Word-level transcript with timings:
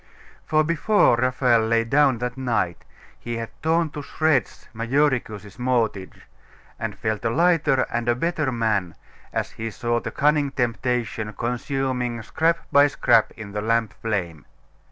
For 0.47 0.63
before 0.63 1.15
Raphael 1.17 1.61
lay 1.67 1.83
down 1.83 2.17
that 2.17 2.35
night, 2.35 2.85
he 3.19 3.37
had 3.37 3.51
torn 3.61 3.91
to 3.91 4.01
shreds 4.01 4.67
Majoricus's 4.73 5.59
mortgage, 5.59 6.21
and 6.79 6.97
felt 6.97 7.23
a 7.23 7.29
lighter 7.29 7.85
and 7.87 8.09
a 8.09 8.15
better 8.15 8.51
man 8.51 8.95
as 9.31 9.51
he 9.51 9.69
saw 9.69 9.99
the 9.99 10.09
cunning 10.09 10.49
temptation 10.53 11.33
consuming 11.33 12.23
scrap 12.23 12.65
by 12.71 12.87
scrap 12.87 13.29
in 13.37 13.51
the 13.51 13.61
lamp 13.61 13.93
flame. 13.93 14.47